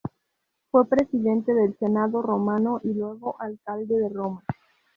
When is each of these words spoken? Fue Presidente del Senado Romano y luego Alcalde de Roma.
Fue 0.71 0.87
Presidente 0.89 1.53
del 1.53 1.77
Senado 1.77 2.23
Romano 2.23 2.81
y 2.83 2.91
luego 2.91 3.39
Alcalde 3.39 3.99
de 3.99 4.09
Roma. 4.09 4.43